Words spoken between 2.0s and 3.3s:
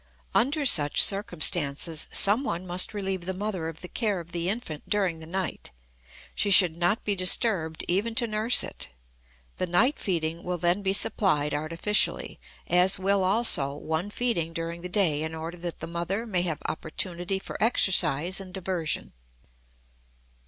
someone must relieve